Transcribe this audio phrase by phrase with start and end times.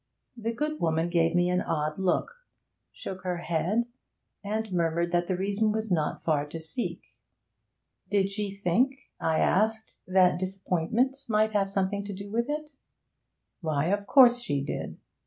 [0.35, 2.37] The good woman gave me an odd look,
[2.91, 3.85] shook her head,
[4.43, 7.03] and murmured that the reason was not far to seek.
[8.09, 12.71] 'Did she think,' I asked, 'that disappointment might have something to do with it?'
[13.59, 14.97] Why, of course she did.